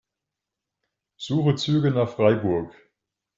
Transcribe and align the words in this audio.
Suche 1.17 1.53
Züge 1.57 1.91
nach 1.91 2.09
Freiburg. 2.09 2.73